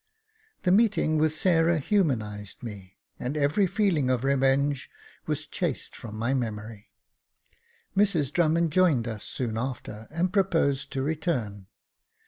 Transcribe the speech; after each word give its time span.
The 0.63 0.71
meeting 0.71 1.19
with 1.19 1.31
Sarah 1.31 1.77
humanised 1.77 2.63
me, 2.63 2.97
and 3.19 3.37
every 3.37 3.67
feeling 3.67 4.09
of 4.09 4.23
revenge 4.23 4.89
was 5.27 5.45
chased 5.45 5.95
from 5.95 6.17
my 6.17 6.33
memory. 6.33 6.89
Mrs 7.95 8.33
Drummond 8.33 8.71
joined 8.71 9.07
us 9.07 9.23
soon 9.25 9.59
after, 9.59 10.07
and 10.09 10.33
proposed 10.33 10.91
to 10.93 11.03
return. 11.03 11.67